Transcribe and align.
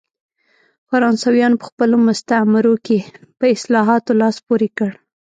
فرانسویانو 0.89 1.59
په 1.61 1.65
خپلو 1.69 1.95
مستعمرو 2.07 2.73
کې 2.85 2.97
په 3.39 3.45
اصلاحاتو 3.55 4.11
لاس 4.21 4.35
پورې 4.47 4.69
کړ. 4.77 4.91